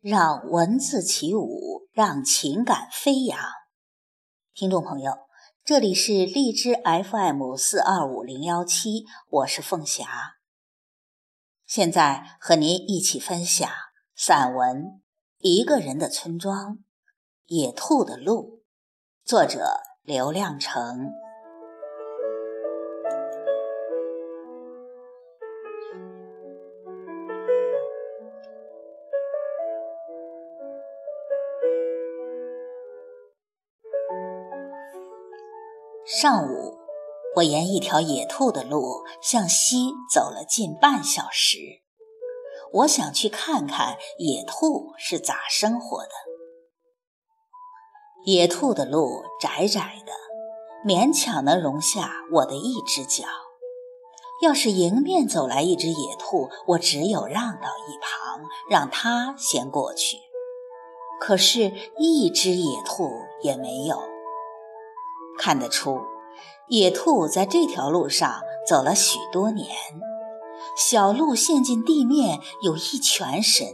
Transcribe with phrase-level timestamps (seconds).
[0.00, 3.38] 让文字起舞，让情感飞扬。
[4.54, 5.12] 听众朋友，
[5.62, 10.36] 这里是荔枝 FM 四二五零幺七，我是凤霞。
[11.66, 13.70] 现在和您一起分享
[14.16, 14.76] 散文
[15.36, 16.76] 《一个人的村庄》，
[17.44, 18.62] 野兔的路，
[19.22, 21.10] 作者刘亮程。
[36.20, 36.76] 上午，
[37.36, 41.56] 我沿一条野兔的路向西走了近半小时。
[42.74, 46.10] 我想去看看野兔是咋生活的。
[48.26, 50.12] 野兔的路窄窄的，
[50.86, 53.24] 勉强能容下我的一只脚。
[54.42, 60.18] 要是迎面走来一只野兔，我只有让到一旁，让它先过去。
[61.18, 63.98] 可是，一只野兔也没有。
[65.38, 65.98] 看得出，
[66.70, 69.66] 野兔在这条路上走了许多年，
[70.76, 73.66] 小路陷进地面有一拳深，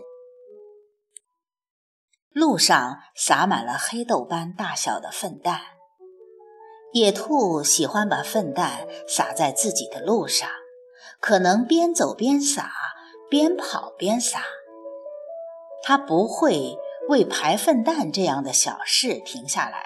[2.30, 5.60] 路上撒满了黑豆般大小的粪蛋。
[6.94, 10.48] 野兔喜欢把粪蛋撒在自己的路上，
[11.20, 12.72] 可能边走边撒，
[13.28, 14.42] 边跑边撒。
[15.82, 16.78] 它不会
[17.10, 19.84] 为排粪蛋这样的小事停下来。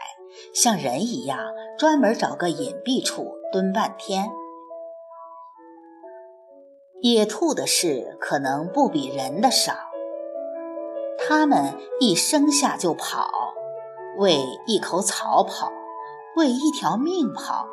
[0.54, 1.38] 像人一样，
[1.78, 4.30] 专门找个隐蔽处蹲半天。
[7.00, 9.74] 野兔的事可能不比人的少，
[11.18, 13.30] 它们一生下就跑，
[14.18, 15.72] 为一口草跑，
[16.36, 17.66] 为一条命跑，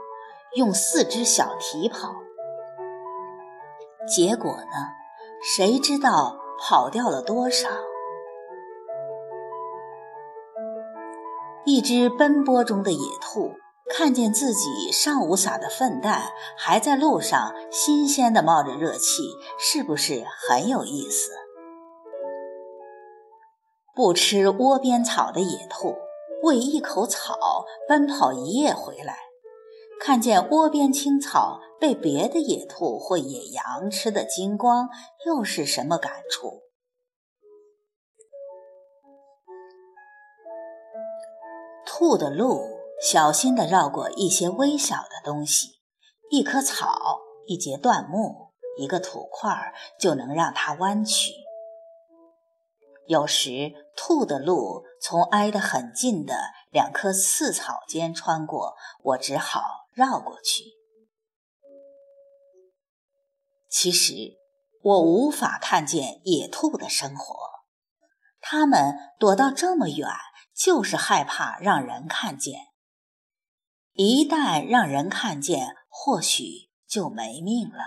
[0.55, 2.15] 用四只小蹄跑。
[4.07, 4.93] 结果呢？
[5.43, 7.69] 谁知道跑掉了多少？
[11.69, 13.51] 一只奔波中的野兔
[13.89, 19.23] 看见自己上午撒的粪蛋还在路上，新鲜的冒着热气，
[19.59, 21.29] 是不是很有意思？
[23.93, 25.97] 不吃窝边草的野兔
[26.43, 29.17] 为一口草奔跑一夜回来，
[29.99, 34.87] 看见窝边青草被别的野兔或野羊吃得精光，
[35.25, 36.61] 又是什么感触？
[41.99, 45.79] 兔的路，小心地绕过一些微小的东西，
[46.29, 51.31] 一棵草、一截断木、一个土块，就能让它弯曲。
[53.07, 56.35] 有时，兔的路从挨得很近的
[56.69, 59.63] 两棵刺草间穿过，我只好
[59.95, 60.65] 绕过去。
[63.67, 64.37] 其实，
[64.83, 67.35] 我无法看见野兔的生活，
[68.39, 70.07] 它们躲到这么远。
[70.57, 72.69] 就是害怕让人看见，
[73.93, 77.83] 一旦让人看见，或许就没命了。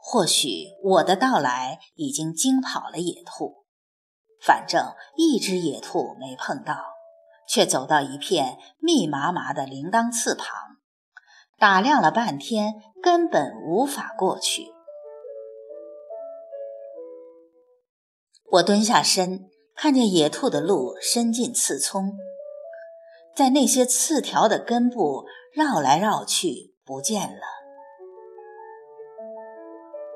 [0.00, 3.66] 或许我的到来已经惊跑了野兔，
[4.40, 6.84] 反正一只野兔没碰到，
[7.48, 10.76] 却走到一片密麻麻的铃铛刺旁，
[11.58, 14.73] 打量了半天，根本无法过去。
[18.54, 22.12] 我蹲下身，看见野兔的路伸进刺丛，
[23.34, 27.42] 在那些刺条的根部绕来绕去，不见了。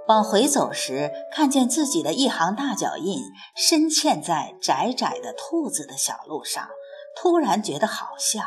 [0.06, 3.18] 往回走时，看见自己的一行大脚印
[3.56, 6.68] 深嵌在窄窄的兔子的小路上，
[7.16, 8.42] 突然觉得好笑。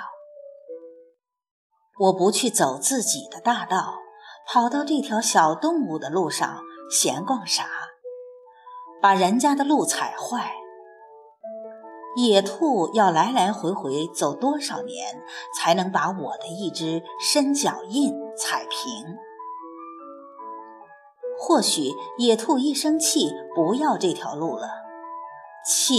[2.00, 3.97] 我不去走自己的大道，
[4.47, 7.81] 跑到这条小动物的路上闲逛啥？
[9.02, 10.54] 把人家的路踩坏，
[12.16, 15.22] 野兔要来来回回走多少年，
[15.58, 19.18] 才能把我的一只深脚印踩平？
[21.40, 21.90] 或许
[22.20, 24.68] 野兔一生气，不要这条路了；
[25.66, 25.96] 气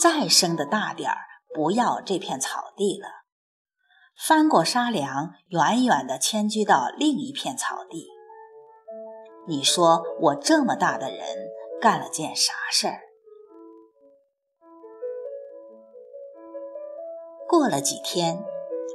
[0.00, 1.16] 再生的大点儿，
[1.52, 3.08] 不要这片草地了，
[4.16, 8.06] 翻过沙梁，远远地迁居到另一片草地。
[9.48, 11.43] 你说我这么大的人？
[11.84, 13.00] 干了件啥事儿？
[17.46, 18.42] 过了几天，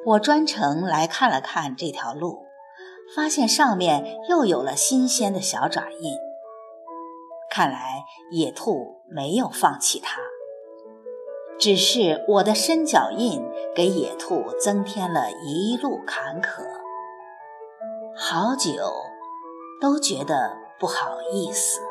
[0.07, 2.47] 我专程来看了看这条路，
[3.15, 6.17] 发现上面又有了新鲜的小爪印。
[7.51, 10.19] 看来野兔没有放弃它，
[11.59, 13.39] 只是我的深脚印
[13.75, 16.63] 给野兔增添了一路坎坷，
[18.15, 18.91] 好久
[19.79, 21.81] 都觉得不好意思。